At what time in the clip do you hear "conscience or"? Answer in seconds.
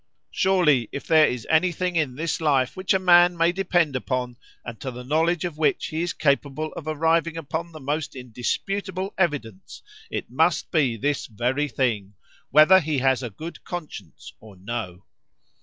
13.63-14.57